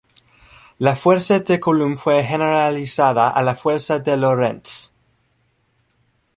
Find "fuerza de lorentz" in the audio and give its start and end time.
3.53-4.91